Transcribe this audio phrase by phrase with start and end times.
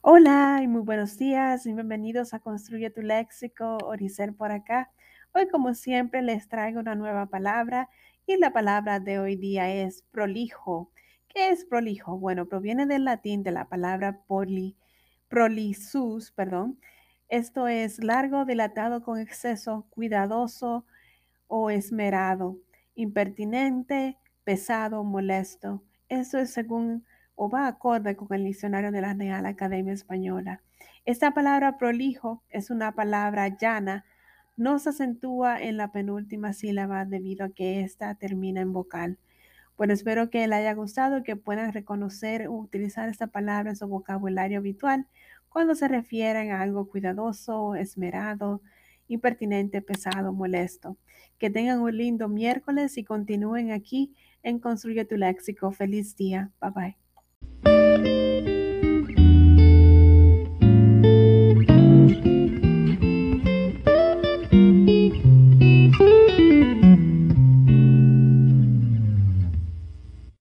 [0.00, 4.92] Hola y muy buenos días y bienvenidos a Construye tu Léxico, Oricel por acá.
[5.32, 7.90] Hoy como siempre les traigo una nueva palabra
[8.24, 10.92] y la palabra de hoy día es prolijo.
[11.26, 12.16] ¿Qué es prolijo?
[12.16, 14.76] Bueno, proviene del latín de la palabra poli,
[15.26, 16.78] prolisus, perdón.
[17.28, 20.86] Esto es largo, dilatado con exceso, cuidadoso
[21.48, 22.56] o esmerado,
[22.94, 25.82] impertinente, pesado, molesto.
[26.08, 27.04] Esto es según
[27.40, 30.60] o va acorde con el diccionario de la Real Academia Española.
[31.04, 34.04] Esta palabra prolijo es una palabra llana,
[34.56, 39.18] no se acentúa en la penúltima sílaba debido a que ésta termina en vocal.
[39.76, 43.86] Bueno, espero que le haya gustado que puedan reconocer o utilizar esta palabra en su
[43.86, 45.06] vocabulario habitual
[45.48, 48.62] cuando se refieren a algo cuidadoso, esmerado,
[49.06, 50.96] impertinente, pesado, molesto.
[51.38, 55.70] Que tengan un lindo miércoles y continúen aquí en Construye tu Léxico.
[55.70, 56.50] Feliz día.
[56.60, 57.07] Bye bye.
[57.98, 58.57] Música